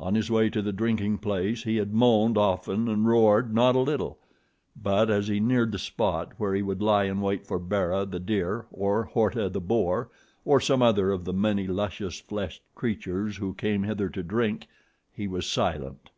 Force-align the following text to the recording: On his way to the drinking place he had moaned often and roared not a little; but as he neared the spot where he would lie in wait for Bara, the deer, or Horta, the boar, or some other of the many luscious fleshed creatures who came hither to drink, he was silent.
On 0.00 0.16
his 0.16 0.28
way 0.28 0.50
to 0.50 0.60
the 0.60 0.72
drinking 0.72 1.18
place 1.18 1.62
he 1.62 1.76
had 1.76 1.94
moaned 1.94 2.36
often 2.36 2.88
and 2.88 3.06
roared 3.06 3.54
not 3.54 3.76
a 3.76 3.78
little; 3.78 4.18
but 4.74 5.08
as 5.08 5.28
he 5.28 5.38
neared 5.38 5.70
the 5.70 5.78
spot 5.78 6.32
where 6.36 6.52
he 6.52 6.62
would 6.62 6.82
lie 6.82 7.04
in 7.04 7.20
wait 7.20 7.46
for 7.46 7.60
Bara, 7.60 8.04
the 8.04 8.18
deer, 8.18 8.66
or 8.72 9.04
Horta, 9.04 9.48
the 9.48 9.60
boar, 9.60 10.10
or 10.44 10.60
some 10.60 10.82
other 10.82 11.12
of 11.12 11.24
the 11.24 11.32
many 11.32 11.68
luscious 11.68 12.18
fleshed 12.18 12.64
creatures 12.74 13.36
who 13.36 13.54
came 13.54 13.84
hither 13.84 14.08
to 14.08 14.22
drink, 14.24 14.66
he 15.12 15.28
was 15.28 15.46
silent. 15.46 16.10